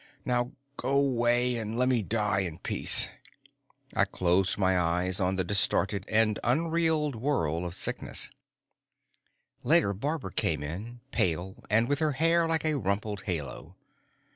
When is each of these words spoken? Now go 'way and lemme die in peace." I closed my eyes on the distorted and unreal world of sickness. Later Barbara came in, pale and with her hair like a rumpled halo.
Now 0.25 0.53
go 0.77 0.99
'way 0.99 1.57
and 1.57 1.77
lemme 1.77 2.01
die 2.01 2.39
in 2.39 2.57
peace." 2.57 3.07
I 3.95 4.05
closed 4.05 4.57
my 4.57 4.75
eyes 4.75 5.19
on 5.19 5.35
the 5.35 5.43
distorted 5.43 6.05
and 6.07 6.39
unreal 6.43 7.11
world 7.11 7.65
of 7.65 7.75
sickness. 7.75 8.31
Later 9.61 9.93
Barbara 9.93 10.31
came 10.33 10.63
in, 10.63 11.01
pale 11.11 11.63
and 11.69 11.87
with 11.87 11.99
her 11.99 12.13
hair 12.13 12.47
like 12.47 12.65
a 12.65 12.79
rumpled 12.79 13.25
halo. 13.27 13.75